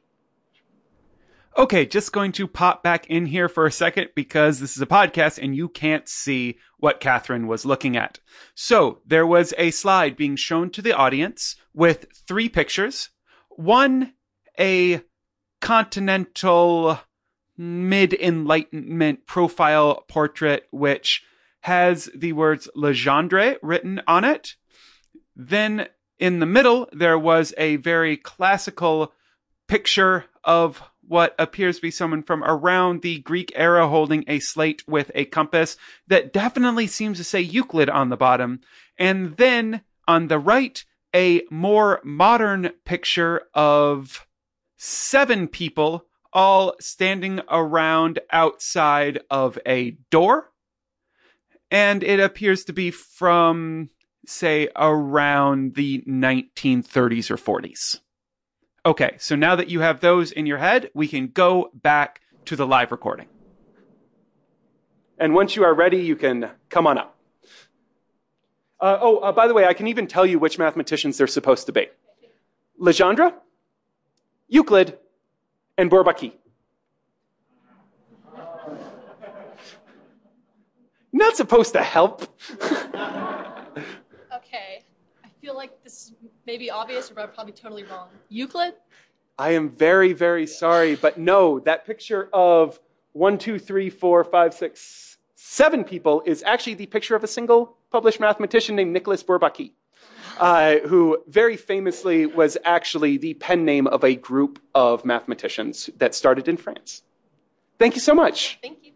[1.55, 4.87] Okay, just going to pop back in here for a second because this is a
[4.87, 8.19] podcast and you can't see what Catherine was looking at.
[8.55, 13.09] So there was a slide being shown to the audience with three pictures.
[13.49, 14.13] One,
[14.59, 15.01] a
[15.61, 16.99] continental
[17.57, 21.23] mid enlightenment profile portrait, which
[21.61, 24.55] has the words Legendre written on it.
[25.35, 25.87] Then
[26.19, 29.13] in the middle, there was a very classical
[29.67, 34.83] picture of what appears to be someone from around the Greek era holding a slate
[34.87, 35.77] with a compass
[36.07, 38.61] that definitely seems to say Euclid on the bottom.
[38.97, 40.83] And then on the right,
[41.15, 44.27] a more modern picture of
[44.77, 50.51] seven people all standing around outside of a door.
[51.71, 53.89] And it appears to be from
[54.27, 57.99] say around the 1930s or 40s.
[58.85, 62.55] Okay, so now that you have those in your head, we can go back to
[62.55, 63.27] the live recording.
[65.17, 67.17] And once you are ready, you can come on up.
[68.79, 71.65] Uh, oh, uh, by the way, I can even tell you which mathematicians they're supposed
[71.67, 71.87] to be
[72.79, 73.33] Legendre,
[74.47, 74.97] Euclid,
[75.77, 76.33] and Bourbaki.
[81.11, 82.27] Not supposed to help.
[84.35, 84.83] Okay.
[85.23, 86.13] I feel like this
[86.45, 88.09] may be obvious, or I'm probably totally wrong.
[88.29, 88.73] Euclid?
[89.37, 92.79] I am very, very sorry, but no, that picture of
[93.13, 97.77] one, two, three, four, five, six, seven people is actually the picture of a single
[97.91, 99.71] published mathematician named Nicolas Bourbaki,
[100.37, 106.13] uh, who very famously was actually the pen name of a group of mathematicians that
[106.15, 107.03] started in France.
[107.79, 108.59] Thank you so much.
[108.61, 108.91] Thank you.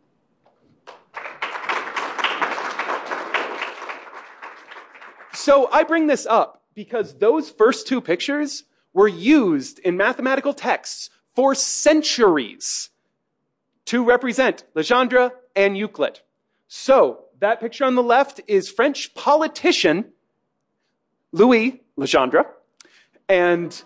[5.33, 11.09] So I bring this up because those first two pictures were used in mathematical texts
[11.35, 12.89] for centuries
[13.85, 16.19] to represent Legendre and Euclid.
[16.67, 20.11] So that picture on the left is French politician
[21.31, 22.45] Louis Legendre,
[23.27, 23.83] and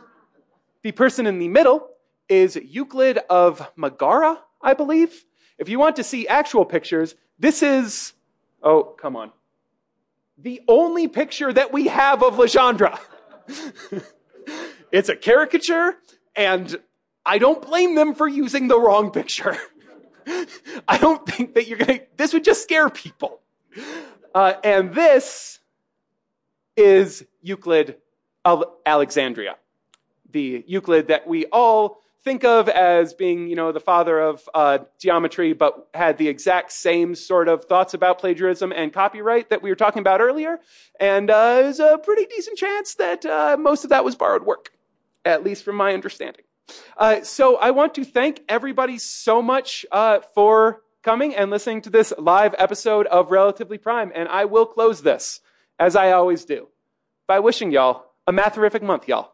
[0.81, 1.89] the person in the middle
[2.29, 5.25] is Euclid of Megara, I believe.
[5.57, 8.13] If you want to see actual pictures, this is,
[8.61, 9.31] oh, come on.
[10.37, 12.99] The only picture that we have of Legendre.
[14.91, 15.95] it's a caricature,
[16.35, 16.75] and
[17.25, 19.57] I don't blame them for using the wrong picture.
[20.87, 23.41] I don't think that you're going to, this would just scare people.
[24.33, 25.59] Uh, and this
[26.75, 27.97] is Euclid
[28.43, 29.57] of Alexandria,
[30.31, 34.79] the Euclid that we all think of as being, you know, the father of uh,
[34.99, 39.69] geometry, but had the exact same sort of thoughts about plagiarism and copyright that we
[39.69, 40.59] were talking about earlier.
[40.99, 44.71] And uh, there's a pretty decent chance that uh, most of that was borrowed work,
[45.25, 46.45] at least from my understanding.
[46.97, 51.89] Uh, so I want to thank everybody so much uh, for coming and listening to
[51.89, 54.13] this live episode of Relatively Prime.
[54.15, 55.41] And I will close this,
[55.77, 56.69] as I always do,
[57.27, 59.33] by wishing y'all a matherific month, y'all.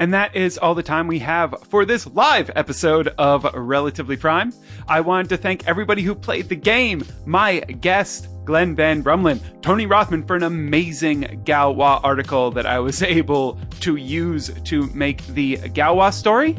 [0.00, 4.52] And that is all the time we have for this live episode of Relatively Prime.
[4.86, 9.86] I wanted to thank everybody who played the game, my guest, Glen Van Brummelen, Tony
[9.86, 15.56] Rothman for an amazing Galois article that I was able to use to make the
[15.56, 16.56] Galois story,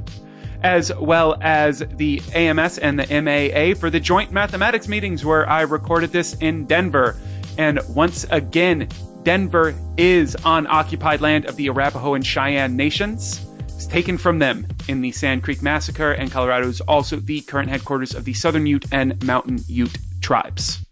[0.64, 5.62] as well as the AMS and the MAA for the joint mathematics meetings where I
[5.62, 7.18] recorded this in Denver.
[7.58, 8.88] And once again,
[9.24, 13.46] Denver is on occupied land of the Arapaho and Cheyenne nations.
[13.66, 17.70] It's taken from them in the Sand Creek Massacre, and Colorado is also the current
[17.70, 20.86] headquarters of the Southern Ute and Mountain Ute tribes.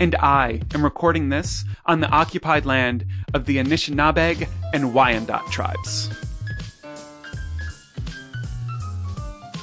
[0.00, 6.08] And I am recording this on the occupied land of the Anishinaabeg and Wyandot tribes.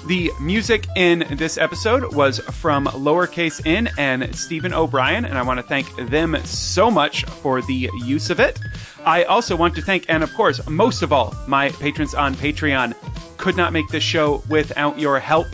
[0.07, 5.59] The music in this episode was from Lowercase N and Stephen O'Brien, and I want
[5.59, 8.59] to thank them so much for the use of it.
[9.05, 12.95] I also want to thank, and of course, most of all, my patrons on Patreon.
[13.37, 15.47] Could not make this show without your help.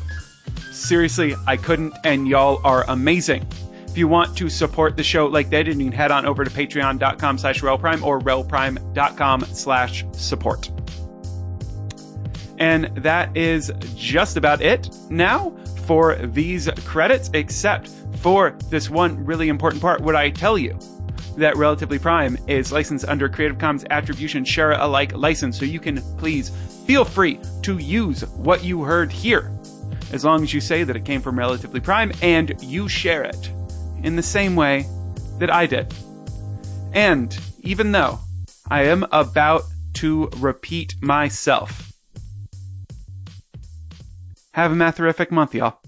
[0.72, 3.48] Seriously, I couldn't, and y'all are amazing.
[3.88, 6.44] If you want to support the show like they did, you can head on over
[6.44, 10.70] to patreon.com slash relprime or relprime.com slash support.
[12.58, 15.56] And that is just about it now
[15.86, 20.02] for these credits, except for this one really important part.
[20.02, 20.78] Would I tell you
[21.38, 26.02] that Relatively Prime is licensed under Creative Commons Attribution Share Alike license, so you can
[26.18, 26.50] please
[26.86, 29.52] feel free to use what you heard here,
[30.12, 33.52] as long as you say that it came from Relatively Prime and you share it
[34.04, 34.88] in the same way
[35.38, 35.94] that I did.
[36.94, 38.20] And even though
[38.70, 39.64] I am about
[39.96, 41.94] to repeat myself,
[44.58, 45.80] have a matherific month, y'all.